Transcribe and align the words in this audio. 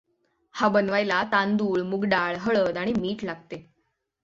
हा 0.55 0.67
बनवायला 0.67 1.21
तांदूळ, 1.31 1.81
मूगडाळ, 1.81 2.35
हळद 2.39 2.77
आणि 2.77 2.93
मीठ 2.93 3.23
लागते. 3.23 3.63